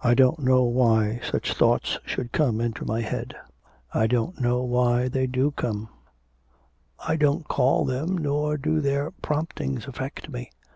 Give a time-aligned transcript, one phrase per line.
[0.00, 3.34] I don't know why such thoughts should come into my head,
[3.92, 5.88] I don't know why they do come,
[7.00, 10.52] I don't call them nor do their promptings affect me.